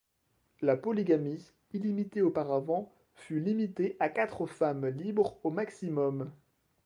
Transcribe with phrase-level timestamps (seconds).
[0.63, 6.31] La polygamie, illimitée auparavant, fut limitée à quatre femmes libres au maximum.